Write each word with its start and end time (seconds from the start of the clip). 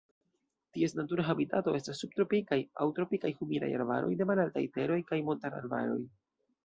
Ties 0.77 0.95
natura 0.99 1.25
habitato 1.33 1.73
estas 1.81 2.01
subtropikaj 2.03 2.59
aŭ 2.85 2.89
tropikaj 3.01 3.31
humidaj 3.43 3.69
arbaroj 3.81 4.11
de 4.23 4.29
malaltaj 4.33 4.65
teroj 4.79 4.99
kaj 5.13 5.21
montararbaroj. 5.29 6.01